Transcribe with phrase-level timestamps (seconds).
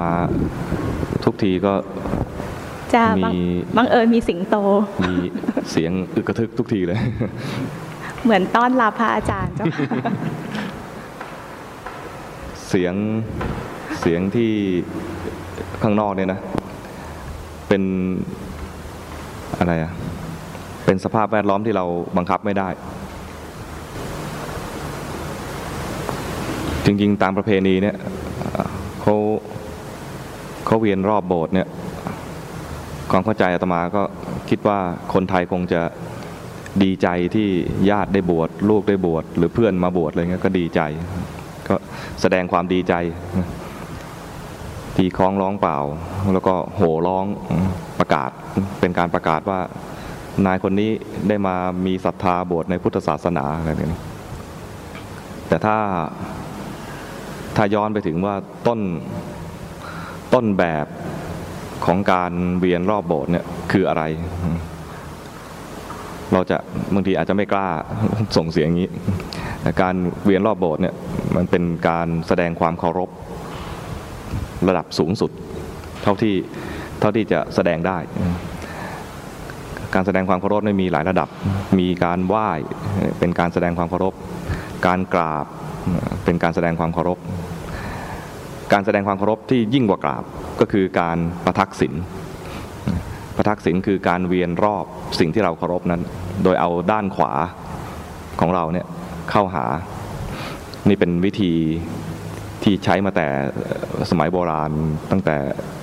[0.00, 0.10] มา
[1.24, 1.72] ทุกทีก็
[2.94, 3.40] จะบังมี
[3.76, 4.56] บังเอิญมีสิงโต
[5.02, 5.14] มี
[5.70, 7.00] เสียงอึกกระทึกทุกทีเลย
[8.24, 9.86] เหมือนต้อนรับพระอาจารย์เจ้าค่ะ
[12.68, 12.94] เสียง
[14.00, 14.50] เสียงที่
[15.82, 16.40] ข้างนอกเนี่ยนะ
[17.68, 17.82] เป็น
[19.58, 19.92] อะไรอะ
[20.84, 21.84] เป็นสภาพแวดล้อมที่เรา
[22.16, 22.68] บังคับไม่ได้
[26.84, 27.96] จริง ๆ ตามประเพณีเนี่ย
[28.52, 28.68] เอ่อ
[29.00, 29.14] เขา
[30.70, 31.68] เขาเวียนรอบโบสถ์เนี่ย
[33.10, 34.02] ความเข้าใจอาตมาก็
[34.48, 34.78] คิดว่า
[35.14, 35.82] คนไทยคงจะ
[36.82, 37.48] ดีใจที่
[37.90, 40.80] ญาติได้บวชลูกได้บวชหรือเพื่อนมาบวชอะไรเงี้ยก็ดีใจ
[41.68, 41.74] ก็
[42.20, 42.94] แสดงความดีใจ
[44.96, 45.78] ตีคล้องร้องเปล่า
[46.32, 47.24] แล้วก็โห่ร้อง
[47.98, 48.30] ประกาศ
[48.80, 49.60] เป็นการประกาศว่า
[50.46, 50.90] นายคนนี้
[51.28, 54.00] ได้มามีศรัทธาบวชในพุทธศาสนาอะไรแบบนี้
[55.48, 55.76] แต่ถ้า
[57.56, 58.34] ถ้าย้อนไปถึงว่า
[58.66, 58.80] ต้น
[60.34, 60.86] ต้นแบบ
[61.86, 64.02] ของการเวียนรอบโบสถ์เนี่ยคืออะไร
[66.32, 66.56] เราจะ
[66.94, 67.68] บางทีอาจจะไม่กล้า
[68.36, 68.90] ส่งเสียงอย่างนี้
[69.82, 70.94] การเวียนรอบโบสถ์เนี่ย
[71.36, 73.10] มันเป็นการแสดงความเคารพ
[74.68, 75.30] ระดับสูงสุด
[76.02, 76.34] เท่าที่
[77.00, 77.98] เท่าที่จะแสดงได้
[79.94, 81.28] การแสดงความเคารพเนี่มีหลายระดับ
[81.78, 82.48] มีการไหว้
[83.18, 84.14] เป็นการแสดงความเคารพ
[84.86, 85.46] การกราบ
[86.24, 87.18] เป็นการแสดงความเคารพ
[88.72, 90.24] การแสดงความเคารพที่ยิ่งกว่ากราบ
[90.60, 91.92] ก็คือการประทักษิณ
[93.36, 94.84] ประทักษิณคือการเวียนรอบ
[95.20, 96.02] สิ่งที่เราเคารพนั้น
[96.44, 97.32] โดยเอาด้านขวา
[98.40, 98.86] ของเราเนี่ย
[99.30, 99.64] เข้าหา
[100.88, 101.52] นี่เป็นวิธี
[102.62, 103.26] ที่ใช้มาแต่
[104.10, 104.70] สมัยโบราณ
[105.10, 105.36] ตั้งแต่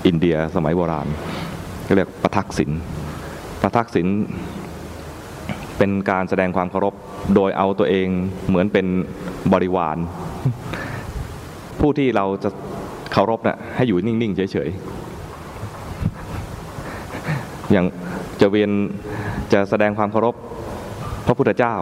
[0.07, 1.07] อินเดียสมัยโบราณ
[1.87, 2.69] ก็เรียกประทักษิณ
[3.61, 4.07] ประทักษิณ
[5.77, 6.93] เป็นการแสดงความเคารพ
[7.35, 8.07] โดยเอาตัวเอง
[8.47, 8.87] เหมือนเป็น
[9.53, 9.97] บริวาร
[11.79, 12.49] ผู้ที่เราจะ
[13.19, 14.69] เคารพน่ะให้อยู่นิ่ง ๆ เฉย
[16.45, 17.85] ๆ อย่าง
[18.41, 18.71] จะเวียน
[19.53, 20.35] จะแสดงความเคารพ
[21.27, 21.75] พระพุทธเจ้า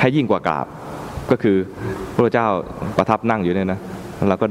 [0.00, 0.66] ให้ยิ่งกว่ากราบ
[1.30, 1.56] ก็คือ
[2.14, 2.48] พระพุทธเจ้า
[2.96, 3.80] ประทับนั่งอยู่เนี่ยนะ
[4.28, 4.46] เราก็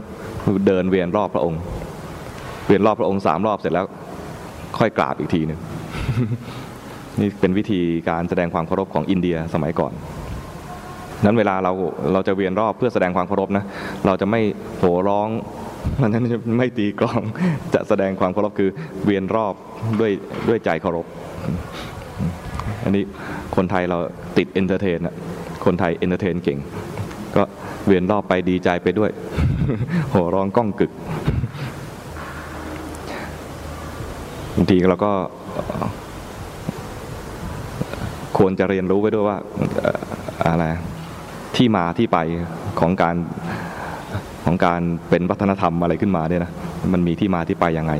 [0.67, 1.61] เดินเวียนรอบพระองค์
[2.67, 3.85] เวียนรอบพระองค์สามรอบเสร็จแล้ว
[4.77, 5.59] ค่อยกราบอีกทีหนึ่ง
[7.19, 7.79] นี่เป็นวิธี
[8.09, 9.93] การแสดงความเคารพของอินเดียสมัยก่อน
[11.25, 11.71] นั้นเวลาเรา
[12.13, 13.63] เราจะเวียนรอบเพื่อแสดงความเคารพนะ
[14.05, 14.41] เราจะไม่
[14.77, 15.29] โหร้อง
[16.01, 16.23] มันนั้น
[16.57, 17.21] ไม่ตีกลอง
[17.73, 18.69] จะแสดงความเคารพคือ
[19.05, 19.53] เวียนรอบ
[19.99, 20.11] ด้วย
[20.47, 21.05] ด้วยใจเคารพ
[22.83, 23.03] อันนี้
[23.55, 23.97] คนไทยเรา
[24.37, 25.15] ติด entertain อะ
[25.65, 26.59] คนไทย entertain เก่ง
[27.35, 27.43] ก็
[27.85, 29.11] เวียนรอบไปดีใจไปด้วย
[30.09, 30.91] โห่ร้องก้องกึก
[34.55, 35.11] บางทีเราก็
[38.37, 39.37] ควรจะเรียนรู้ไว้ด้วยว่า
[40.47, 40.65] อะไร
[41.56, 42.17] ที่มาที่ไป
[42.79, 43.16] ของการ
[44.45, 46.51] ของการเป็นวัฒนธรรมอะไรขึ้นมาเนี่ยนะ
[46.94, 47.94] มันมีที่มาที่ไปยังไง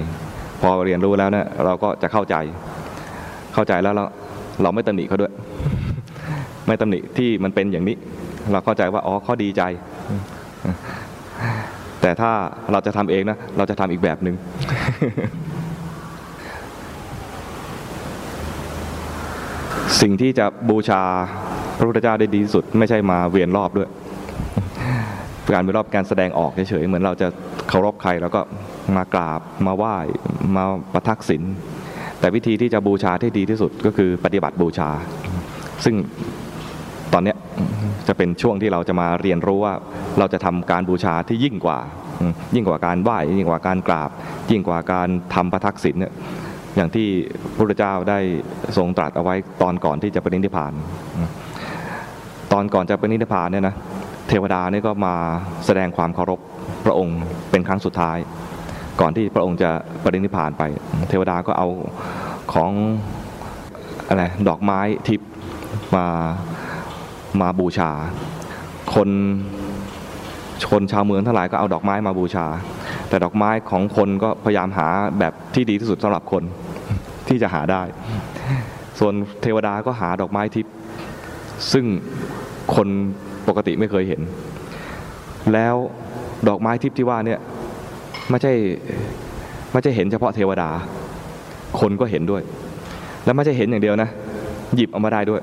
[0.62, 2.36] พอเรียนรู้แล้วเนี่ยเราก็จะเข้าใจ
[3.54, 4.04] เข้าใจแล้วเรา
[4.62, 5.34] เราไม่ตำหนิเขาด้วย
[6.68, 7.96] ไม่ตำหนิที่มันเป็นอย่างนี้
[8.52, 9.62] เราเข้าใจว่าอ๋อเขาดีใจ
[12.02, 12.32] แต่ถ้า
[12.72, 14.36] เราจะทำเองนะเราจะทำอีกแบบหนึ่ง
[20.02, 21.04] สิ่งที่จะบูชา
[21.82, 23.90] ระพุทธเจ้าได้ดีที่สุด ไม่ใช่มาเวียนรอบด้วย
[25.54, 27.28] การเวียนรอบการแสดงออกเฉยๆเหมือนเราจะ
[27.70, 28.42] เคารพใครแล้วก็
[28.96, 29.98] มากราบมาไหว้
[30.56, 31.44] มาประทักษิณ
[32.20, 34.90] แต่วิธีที่จะบูชาที่ดีที่สุดก็คือปฏิบัติบูชา
[35.86, 35.96] ซึ่ง
[37.14, 37.38] ตอนเนี้ย
[38.08, 39.74] จะเป็นช่วงที่เราจะมาเรียนรู้ว่า
[40.20, 41.80] เราจะทำการบูชาที่ยิ่งกว่า
[42.56, 44.10] ยิ่งกว่าการไหว้ยิ่งกว่าการกราบ
[44.52, 46.14] ยิ่งกว่าการทำประทักษิณเนี่ย
[46.76, 47.08] อย่างที่
[47.56, 48.20] พระพุทธเจ้าได้
[48.78, 50.74] ทรงตรัสเอาไว้ตอนก่อนที่จะปรินิพพาน
[52.52, 53.76] ตอนก่อนจะปนิพพานเนี่ยนะ
[54.28, 55.16] เทวดาเนี่ยก็มา
[55.66, 56.40] แสดงความเคารพ
[56.86, 57.20] พระองค์
[57.52, 58.18] เป็นครั้งสุดท้าย
[59.02, 59.70] ก่อนที่พระองค์จะ
[60.04, 60.64] ปรินิพพานไป
[61.10, 61.68] เทวดาก็เอา
[62.54, 62.72] ของ
[64.08, 65.30] อะไรดอกไม้ทิพย์
[65.96, 66.06] มา
[67.42, 67.92] มาบูชา
[68.94, 69.10] คน
[70.64, 72.46] ชนชาวเมืองทั้งหลายก็เอาดอกไม้มาบูชา
[73.10, 74.88] แต่ดอกไม้ของคนก็พยายามหา
[75.20, 76.44] แบบที่ดีที่สุดสำหรับคน
[77.28, 77.82] ที่จะหาได้
[79.00, 80.74] ส่วนเทวดาก็หาดอกไม้ทิพย์
[81.74, 81.86] ซึ่ง
[82.82, 83.00] คน
[83.50, 84.22] ปกติไม่เคยเห็น
[85.54, 85.76] แล้ว
[86.48, 87.40] ดอกไม้ทิพย์ที่ว่าเนี่ย
[88.30, 88.54] ไม่ใช่
[89.72, 90.70] ไม่ใช่เห็นเฉพาะเทวดา
[91.80, 92.42] คนก็เห็นด้วย
[93.26, 94.10] แล้วไม่ใช่เห็นอย่างเดียวนะ
[94.76, 95.42] หยิบเอามาได้ด้วย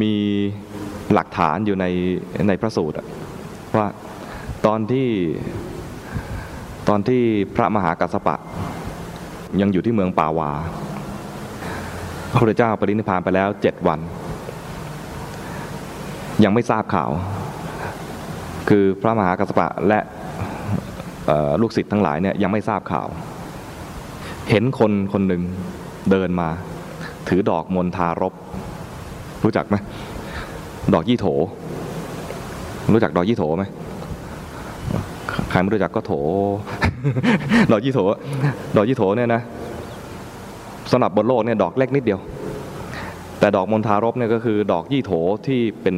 [0.00, 0.12] มี
[1.14, 1.84] หลักฐานอยู่ใน
[2.48, 2.96] ในพระสูตร
[3.76, 3.88] ว่า
[4.66, 5.08] ตอนที่
[6.88, 7.22] ตอนที่
[7.56, 8.36] พระมหากัสสปะ
[9.60, 10.50] ยังอยู่ที่เมืองป่าวา
[12.30, 14.00] พระพุทธเจ้าปรินิพพานไปแล้วเจ็ดวัน
[16.44, 17.10] ยังไม่ทราบข่าว
[18.68, 20.00] คือพระมหากัสปะและ
[21.60, 23.08] ลูกศิษย์ทั้งหลายเนี่ยยังไม่ทราบข่าว
[24.50, 25.42] เห็นคนคนหนึ่ง
[26.10, 26.48] เดินมา
[27.28, 28.34] ถือดอกมณฑารบ
[29.44, 29.76] รู้จักไหม
[30.94, 31.26] ดอกยี่โถ
[32.92, 33.64] รู้จักดอกยี่โถไหม
[35.50, 36.12] ใครไม่รู้จักก็โถ
[37.70, 38.00] ดอกยี่โถ
[38.76, 39.42] ดอกยี่โถเนี่ยนะ
[40.92, 42.20] สำหรับบนโลกเนี่ยดอกเล็กนิดเดียว
[43.40, 45.12] แต่ดอกมณฑารบเนี่ยก็คือดอกยี่โถ
[45.46, 45.96] ที่เป็น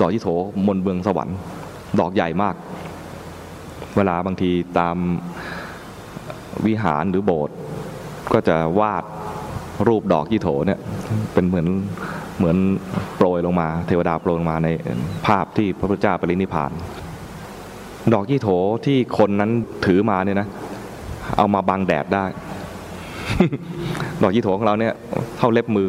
[0.00, 0.28] ดอกยี่โถ
[0.66, 1.36] มนเบืองสวรรค์
[2.00, 2.54] ดอกใหญ่มาก
[3.96, 4.96] เวลาบางทีตาม
[6.66, 7.56] วิหารหรือโบสถ์
[8.32, 9.04] ก็จะวาด
[9.88, 10.80] รูปดอกยี่โถเนี่ย
[11.32, 11.68] เป็นเหมือน
[12.38, 12.56] เหมือน
[13.16, 14.68] โปรยลงมา เทวดาโปรยลงมาใน
[15.26, 16.70] ภาพที่พระพุทธเจ้าปรินิพพาน
[18.14, 18.48] ดอกยี่โถ
[18.86, 19.50] ที่คนนั้น
[19.86, 20.48] ถือมาเนี่ยนะ
[21.36, 22.24] เอามาบังแดดได้
[24.22, 24.92] ดอกยี่โถของเราเนี่ย
[25.38, 25.88] เท่าเล็บมือ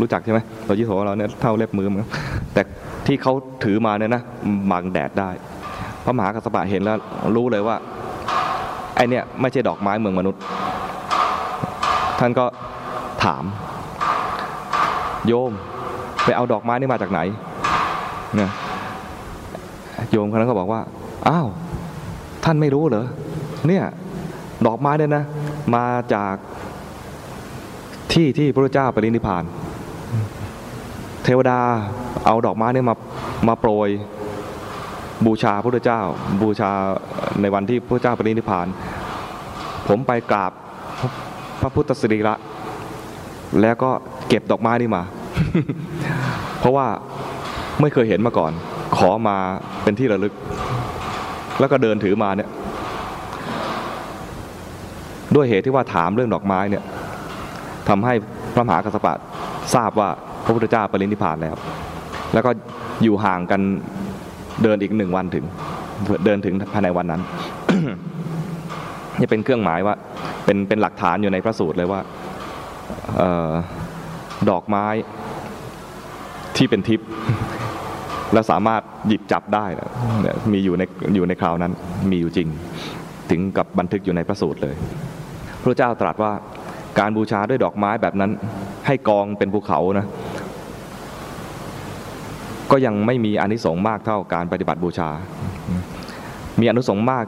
[0.00, 2.10] รู้จักใช่ไหมดอกยี่โถเราเนี่ยเท่าเล็บมือมือนกัน
[2.54, 2.62] แต่
[3.06, 3.32] ที่เขา
[3.64, 4.22] ถือมาเนี่ยนะ
[4.70, 5.30] บังแดดได้
[6.04, 6.96] พระมหากัสสปะเห็นแล้ว
[7.36, 7.76] รู้เลยว่า
[8.96, 10.40] ไอเนี่ยไม่ใช่ดอกไม้เมืองมนุษย์
[12.18, 12.44] ท่านก็
[13.24, 13.44] ถาม
[15.26, 15.52] โยม
[16.24, 17.20] ไปเอาดอกไม้นี่มาจากไหน
[18.36, 18.50] เนี่ย
[20.10, 20.80] โยมคนนั้นก็บอกว่า
[21.28, 21.46] อ้าว
[22.44, 23.06] ท่านไม่รู้เหรอ
[23.68, 23.84] เนี่ย
[24.66, 25.24] ดอกไม้เนี่ยนะ
[25.76, 26.34] มาจาก
[28.12, 29.44] ที่ที่พระเจ้าปรินิพพาน
[31.24, 31.58] เทวดา
[32.26, 32.96] เอาดอกไม้เนี่ยมา
[33.48, 33.88] มาโปรย
[35.26, 36.00] บูชาพระเจ้า
[36.42, 36.70] บูชา
[37.40, 38.66] ในวันที่พระเจ้าปรินิพพาน
[39.88, 40.52] ผมไปกราบ
[41.60, 42.34] พระพุทธสิริระ
[43.60, 43.90] แล้วก็
[44.28, 45.02] เก็บดอกไม้นี่มา
[46.58, 46.86] เพราะว่า
[47.80, 48.52] ไม่เคยเห็นมาก่อน
[48.96, 49.36] ขอมา
[49.82, 50.34] เป็นที่ระลึก
[51.58, 52.48] แล้วก็เดินถือมาเนี่ย
[55.34, 56.84] ด้วยเหตุที่ว่าถามเรื่องดอกไม้เนี่ย
[57.88, 58.14] ทำให้
[58.54, 59.14] พระมหากัสสปะ
[59.74, 60.10] ทราบว่า
[60.44, 61.54] พระพุทธเจ้าปรินิพพานแล้ว
[62.32, 62.50] แล้วก็
[63.02, 63.60] อยู่ห่างกัน
[64.62, 65.44] เดินอีกหนึ่งวันถึง
[66.24, 67.22] เดินถึงภายในวันนั้น
[69.20, 69.94] นี่เป็นเครื่องหมายว่า
[70.44, 72.00] เป็นเป็นหลักฐานอยู่ในพระสูตรเลยว่า
[73.20, 73.52] ออ
[74.50, 74.86] ดอกไม้
[76.56, 77.08] ที่เป็นทิพย์
[78.32, 80.82] และสามารถหยิบจับได้เนี่ยมีอยู่ใน
[81.16, 81.72] อยู่ในคราวนั้น
[82.10, 82.48] มีอยู่จริง
[83.30, 84.74] ถึงกับบันทึกอยู่ในพระสูตรเลย
[85.62, 86.32] พระเจ้าตรัสว่า
[86.98, 88.30] การบูชาด้วยดอกไม้แบบนั้น
[88.86, 90.06] ให้กองเป็นภูเขานะ
[92.70, 95.10] ก็ยังไม่มีอนิสงส์มากเท่าการปฏิบัติบูชา
[96.60, 97.24] มีอนิสงส์มาก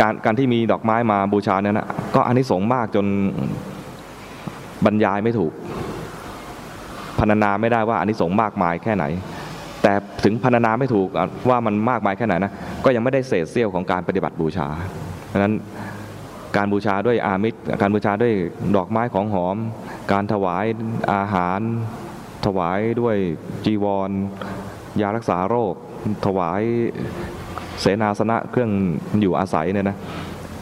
[0.00, 3.06] การการที่มีดอกไม้มาบูชาเนี่ยนะก็อนิสงส์มากจน
[4.84, 5.52] บรรยายไม่ถูก
[7.18, 9.04] พรรณนาไม่ได้ว่าอนิสงส์มากมายแค่ไหน
[9.82, 9.92] แต่
[10.24, 11.08] ถึงพรรณนาไม่ถูก
[11.48, 12.52] ว่ามันมากมายแค่ไหนนะ
[12.84, 14.68] ก็ยังไม่ได้เศษเสี้ยวของการปฏิบัติบูชา
[15.28, 15.54] เพราะฉะนั้น
[16.56, 18.32] การบูชาด้วยอามิตรการบูชาด้วย
[18.76, 19.56] ดอกไม้ของหอม
[20.12, 20.64] การถวาย
[21.12, 21.60] อาหาร
[22.44, 23.16] ถวายด้วย
[23.64, 24.10] จีวร
[25.00, 25.74] ยารักษาโรค
[26.24, 26.62] ถวาย
[27.80, 28.70] เสนาสนะเครื่อง
[29.20, 29.96] อยู่อาศัยเนี่ยนะ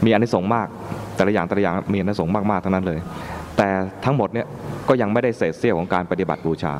[0.05, 0.67] มีอานิสงส์มาก
[1.15, 2.99] แต่ละอย่างแต่ละอย่างมีอานิสงส์มากๆทั้งนั้นเลย
[3.57, 3.67] แต่
[4.05, 4.47] ทั้งหมดเนี่ย
[4.87, 6.73] ก็ยังไม่ได้เศษเสี้ยวของการปฏิบัติบูชา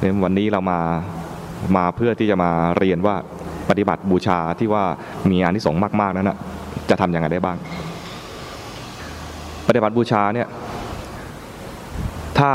[0.00, 0.80] เนี่ยวันนี้เรามา
[1.76, 3.16] มาเพื่อที่จะมาเรียนว่า
[3.70, 4.84] ปฏิบัติบูชาที่ว่า
[5.30, 6.38] มีอานิสงส์มากๆนั้นนะ
[6.90, 7.56] จะทำอย่างไรได้บ้าง
[9.68, 10.48] ปฏิบัติบูชาเนี่ย
[12.38, 12.52] ถ้า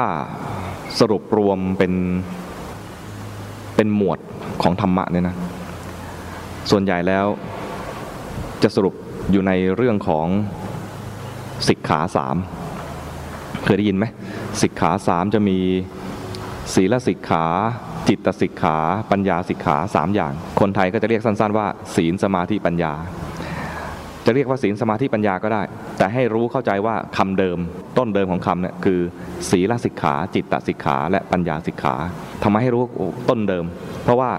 [0.99, 1.93] สรุปรวมเป็น
[3.75, 4.19] เป็นหมวด
[4.61, 5.35] ของธรรมะเนี่ยนะ
[6.71, 7.25] ส่วนใหญ่แล้ว
[8.63, 8.93] จะสรุป
[9.31, 10.27] อยู่ในเรื่องของ
[11.69, 12.35] สิกขาสาม
[13.63, 14.05] เคยได้ยินไหม
[14.61, 15.57] สิกขาสามจะมี
[16.73, 17.45] ศีลสิกขา
[18.07, 18.77] จิตสิกขา
[19.11, 22.93] ปัญญาสิกขาสามอย่าง คนไทยก็จะเรียกสั้น ๆ ว่า ศีลสมาธิปัญญา
[24.25, 25.61] จะเรียกว่าศีลสมาธิปัญญาก็ได้
[25.97, 27.57] แต่ให้รู้เข้าใจว่าคำเดิม
[27.97, 28.99] ต้นเดิมของคำเนี่ยคือ
[29.49, 31.95] ศีลสิกขา จิตตสิกขา และปัญญาสิกขา
[32.43, 32.83] ทำไมให้รู้
[33.29, 33.65] ต้นเดิม
[34.03, 34.29] เพราะว่า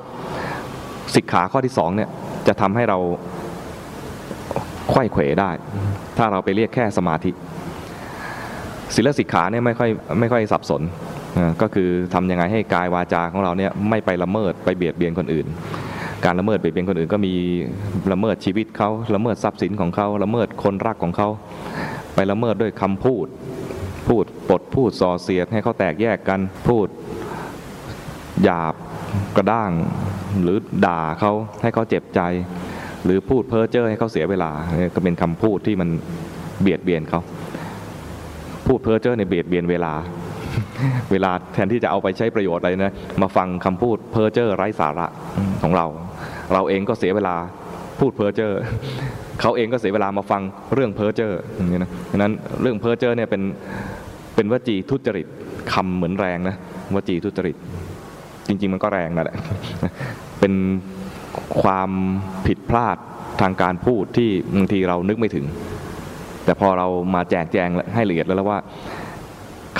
[1.16, 2.08] สิกขาข้อที่สองเนี่ย
[2.46, 2.98] จะทำให้เรา
[4.90, 5.50] ไข้เขวได้
[6.18, 7.30] ถ้าเราไปเรียกแค่สมาธิ
[8.94, 10.82] ศีลสิกขาเนี่ยไม่ค่อยไม่ค่อยสับสน
[11.62, 15.46] ก็คือทำยังไงให้กายวาจาของเราเนี่ยไม่ไปละเมิดไปเบียดเบียนคนอื่น
[16.24, 17.34] การละเมิดเบียดเบียนคนอื่นก็มี
[18.12, 21.28] ละเมิดชีวิตเขาละเมิดทรัพย์สินของเขาละเมิดคนรักของเขา
[22.14, 23.26] ไปละเมิดด้วยคำพูด
[24.08, 26.86] พูดปดพูดส่อเสียดให้เขาแตกแยกกันพูด
[28.42, 28.74] หยาบ
[29.36, 29.70] กระด้าง
[30.42, 32.20] หรือด่าเขาให้เขาเจ็บใจ
[33.04, 34.50] หรือพูดเพ้อเจ้อให้เขาเสียเวลา
[34.94, 35.88] ก็เป็นคำพูดที่มัน
[36.60, 37.20] เบียดเบียนเขา
[38.66, 39.92] พูดเพ้อเจ้อในเบียดเบียนเวลา
[41.12, 45.06] เวลาแทนที่จะเอาไปใช้ประโยชน์อะไรนะมาฟังคำพูดเพ้อเจ้อไร้สาระ
[45.62, 45.86] ของเรา
[46.52, 47.34] เราเองก็เสียเวลา
[48.00, 48.52] พูดเพ้อเจ้อ
[49.40, 50.42] เขาเองก็เสียเวลามาฟัง
[50.74, 52.32] เรื่องเพ้อเจ้ออย่างนี้นะฉะนั้น
[52.62, 53.42] เรื่องเพ้อเจ้อเนี่ยเป็น
[54.34, 55.26] เป็นวจีทุจริต
[55.72, 56.56] คำเหมือนแรงนะ
[56.94, 57.56] วจีทุจริต
[58.46, 59.36] จริง ๆ มันก็แรงนั่นแหละ
[60.40, 60.54] เป็น
[61.62, 61.90] ความ
[62.46, 62.96] ผิดพลาด
[63.40, 65.46] ทางการพูดที่บางทีเรานึกไม่ถึง
[66.44, 68.58] แต่พอเรามาแจกแจงให้ละเอียดแล้วว่า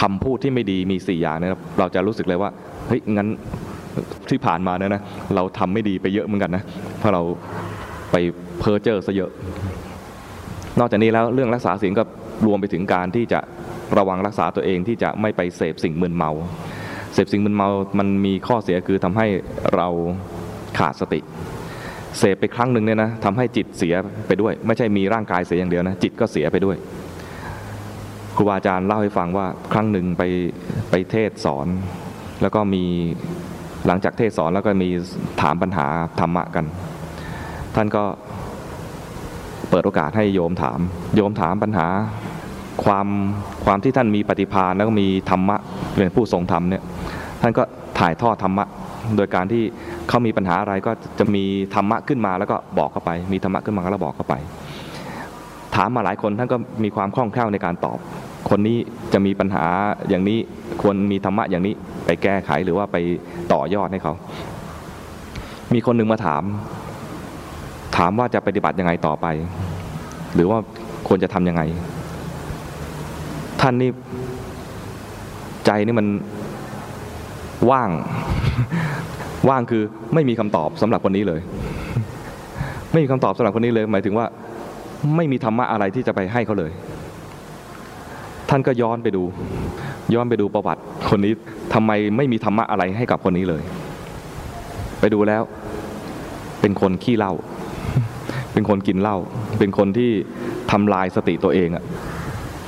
[0.03, 2.51] คำพูดที่ไม่ดีมีสี่อย่างเนี่ยเราจะรู้สึกเลยว่า
[2.89, 3.29] เฮ้ยงั้น
[4.31, 5.03] ที่ผ่านมาเนี่ยนะ
[5.35, 6.63] เราทำไม่ดีไปเยอะเหมือนกันนะ
[6.99, 7.23] เพราะเรา
[8.13, 8.17] ไป
[8.59, 9.31] เพ้อเจ้อซะเยอะ
[10.79, 12.03] นอกจากนี้แล้วเรื่องรักษาศีลก็
[12.47, 13.41] รวมไปถึงการที่จะ
[13.99, 16.31] ระวังรักษาตัวเองที่จะไม่ไปเสพสิ่งมึนเมา
[17.15, 17.69] เสพสิ่งมึนเมา
[17.99, 19.27] มันมีข้อเสียคือทำให้
[19.77, 19.89] เรา
[20.79, 21.21] ขาดสติ
[22.19, 23.95] เสพไปครั้งหนึ่งเนี่ยนะทำให้จิตเสีย
[24.27, 26.77] ไปด้วย ไม่ใช่มีร่างกายเสียอย่างเดียวนะ จิตก็เสียไปด้วย
[28.37, 30.23] ครูบาอาจารย์เล่าให้ฟังว่าครั้งหนึ่งไป
[30.91, 31.67] ไปเทศสอน
[32.43, 32.85] แล้วก็มี
[33.87, 34.89] หลังจากเทศสอนแล้วก็มี
[35.43, 35.87] ถามปัญหา
[36.21, 36.65] ธรรมะกัน
[37.75, 38.05] ท่านก็
[39.71, 40.81] เปิดโอกาสให้โยมถาม
[41.17, 41.87] โยมถามปัญหา
[42.85, 43.07] ความ
[43.65, 45.57] ความที่ท่านมีปฏิภาณแล้วก็มีธรรมะ
[45.97, 46.83] เป็นผู้ทรงธรรมเนี่ย
[47.43, 47.63] ท่านก็
[47.99, 48.65] ถ่ายทอดธรรมะ
[49.17, 49.63] โดยการที่
[50.09, 54.35] เขามีปัญหาอะไรก็จะมีธรรมะขึ้นมาแล้วก็บอกเข้าไป มีธรรมะขึ้นมาแล้วบอกเข้าไป
[55.77, 57.99] ถามมาหลายคนท่านก็มีความคล่องแคล่วในการตอบ
[58.51, 58.79] คนนี้
[59.13, 59.65] จะมีปัญหา
[60.09, 60.39] อย่างนี้
[60.83, 61.75] ควรมีธรรมะอย่างนี้
[62.07, 62.97] ไปแก้ไขหรือว่าไป
[63.53, 64.15] ต่อยอดให้เขา
[65.73, 66.43] มีคนหนึ่งมาถาม
[67.97, 69.27] ถามว่าจะปฏิบัติยังไงต่อไป
[70.35, 70.59] หรือว่า
[71.09, 71.63] ควรจะทำยังไง
[73.61, 73.91] ท่านนี่
[75.67, 76.07] ใจนี่มัน
[77.71, 77.91] ว่าง
[79.49, 79.83] ว่างคือ
[80.15, 81.41] ไม่มีคำตอบสำหรับคนนี้เลย
[82.93, 84.27] ไม่มีคำตอบสำหรับคนนี้เลย หมายถึงว่า
[85.17, 86.71] ไม่มีธรรมะอะไรที่จะไปให้เขาเลย
[88.55, 89.23] ท่านก็ย้อนไปดู
[90.15, 91.33] ย้อนไปดูประวัติคนนี้
[91.75, 93.63] ทำไมไม่มีธรรมะอะไรให้กับคนนี้เลย
[95.01, 95.43] ไปดูแล้ว
[96.61, 97.33] เป็นคนขี้เหล้า
[98.53, 99.17] เป็นคนกินเหล้า
[99.59, 100.11] เป็นคนที่
[100.73, 101.85] ทำลายสติตัวเองอะ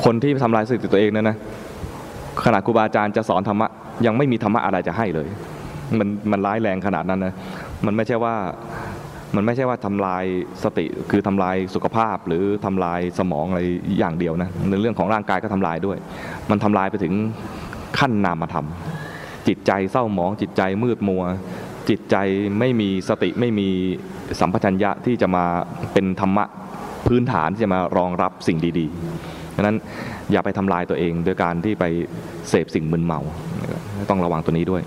[0.05, 1.37] คนที่ทำลายสติตัวเองนั่นนะ
[2.45, 3.69] ขณะครูบาอาจารย์จะสอนธรรมะ
[4.07, 5.29] ยังไม่มีธรรมะอะไรจะให้เลย
[5.99, 7.35] มันมันร้ายแรงขนาดนั้นนะ
[7.87, 8.35] มันไม่ใช่ว่า
[9.37, 10.25] มันไม่ใช่ว่าทำลาย
[10.65, 13.63] สติคือทำลายสุขภาพ หรือทำลายสมองอะไร
[13.99, 15.99] อย่างเดียวนะในเรื่องของร่างกายก็ทำลายด้วย
[16.51, 17.13] มันทำลายไปถึง
[17.99, 18.67] ขั้นนามธรรม
[19.49, 21.23] จิตใจเศร้าหมองจิตใจมืดมัว
[21.89, 22.17] จิตใจ
[22.59, 23.69] ไม่มีสติไม่มี
[24.41, 25.45] สัมปชัญญะที่จะมา
[25.93, 26.45] เป็นธรรมะ
[27.07, 29.77] พื้นฐานที่จะมารองรับสิ่งดีๆดังนั้น
[30.33, 31.85] อย่าไปทำลายตัวเองโดยการที่ไป
[32.49, 33.21] เสพสิ่งมึนเมา
[34.11, 34.83] ต้องระวังตัวนี้ด้วย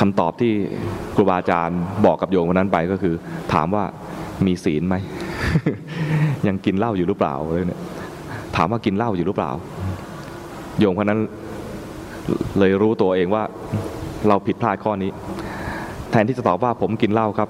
[0.00, 0.52] คำตอบที่
[1.14, 3.14] ครูบาอาจารย์บอกกับโยมคนนั้นไปก็คือ
[3.52, 3.84] ถามว่า
[4.46, 4.96] มีศีลไหม
[6.46, 7.80] ยังกินเหล้าอยู่หรือเปล่าเลยเนี่ย
[8.56, 9.50] ถามว่ากินเหล้าอยู่หรือเปล่า
[10.78, 11.20] โยมคนนั้น
[12.58, 13.42] เลยรู้ตัวเองว่า
[14.28, 15.10] เราผิดพลาดข้อนี้
[16.10, 17.48] แทนที่จะตอบว่าผมกินเหล้าครับ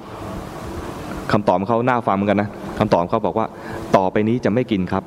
[1.32, 3.46] คำตอบของเขาหน้าฟังเหมือนกันนะ คำตอบเขาบอกว่า
[3.96, 5.04] ต่อไปนี้จะไม่กินครับ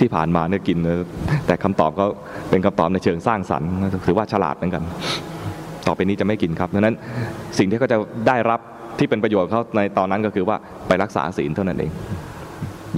[0.00, 0.96] ที่ผ่านมาเนี่ยกินนะ
[1.46, 2.08] แต่คำตอบเขา
[2.50, 3.70] เป็นคำตอบในเชิงสร้างสรรค์
[4.06, 4.82] ถือว่าฉลาดเหมือนกัน
[5.86, 6.94] ต่อไปนี้จะไม่กินครับดังนั้น
[7.58, 7.98] สิ่งที่เขาจะ
[8.28, 8.60] ได้รับ
[8.98, 10.56] ที่เป็นประโยชน์เขาในตอนนั้นก็คือว่า
[10.88, 11.92] ไปรักษาศีลเท่านั้นเอง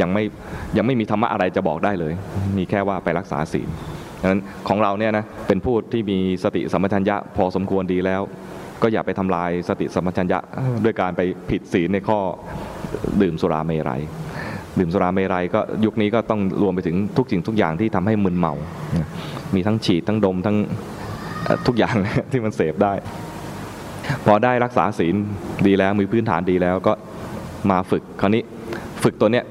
[0.01, 0.25] ยังไม่
[0.77, 2.13] ยังไม่มีธรรมะอะไรจะบอกได้เลย
[2.59, 3.69] มีแค่ว่าไปรักษาศีล
[4.21, 8.23] ดังนั้นของเราเนี่ยนะเป็นผู้ที่มีสติสัมปชัญญะพอสมควรดีแล้ว
[8.83, 10.39] ก็อย่าไปทำลายสติสัมปชัญญะ
[10.85, 12.19] ด้วยการไปผิดศีลในข้อ
[13.23, 14.03] ดื่มสุราเมรัย
[14.79, 18.55] ดื่มสุราเมรัยก็ยุคนี้ก็ต้องรวมไปถึงทุกสิ่งทุกอย่างที่ทำให้มึนเมา
[19.55, 20.57] มีทั้งฉีดทั้งดมทั้ง
[21.45, 21.95] เอ่อทุกอย่าง
[22.33, 22.93] ที่มันเสพได้
[24.27, 25.15] พอได้รักษาศีล
[25.67, 26.93] ดีแล้วมีพื้นฐานดีแล้วก็
[27.71, 28.43] มาฝึกคราวนี้
[29.03, 29.45] ฝึกตัวเนี้ย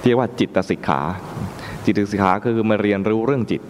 [0.00, 1.00] ที่เรียกว่าจิตสิกขา
[1.84, 3.62] จิตสิกขาคือมาเรียนรู้เรื่องจิต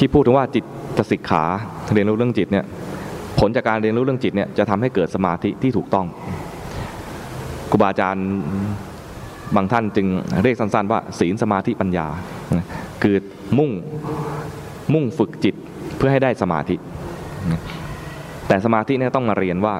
[0.00, 0.64] ที่พูดถึงว่าจิต
[0.98, 1.42] จะสิกขา
[1.94, 2.64] เรียนรู้เรื่องจิตเนี่ย
[3.38, 6.06] ผลจากการเรียนรู้เรื่องจิตเนี่ยจะทำให้เกิดสมาธิที่ถูกต้อง
[7.70, 8.26] ครูบาอาจารย์
[9.56, 10.06] บางท่านจึง
[10.42, 12.06] เรียกสั้นๆว่า ศีลสมาธิปัญญา
[13.02, 13.16] คือ
[13.58, 13.70] มุ่ง
[14.94, 15.54] มุ่งฝึกจิต
[15.96, 16.76] เพื่อให้ได้สมาธิ
[18.48, 19.74] แต่สมาธิเนี่ยต้องมาเรียนว่า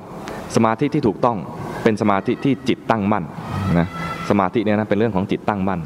[0.57, 1.37] สมาธิที่ถูกต้อง
[1.83, 3.25] เป็นสมาธิที่จิตตั้งมั่น
[3.79, 3.89] นะ
[4.31, 5.81] สมาธิเนี่ยนะเป็นเรื่องของจิตตั้งมั่น